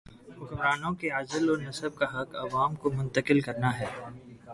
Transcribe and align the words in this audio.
حکمرانوں 0.39 0.93
کے 0.93 1.09
عزل 1.09 1.49
و 1.49 1.55
نصب 1.55 1.95
کا 1.95 2.05
حق 2.05 2.35
عوام 2.35 2.75
کو 2.75 2.91
منتقل 2.91 3.39
کرنا 3.39 3.79
ہے۔ 3.79 3.85